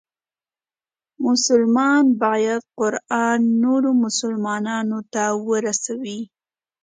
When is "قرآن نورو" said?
2.79-3.91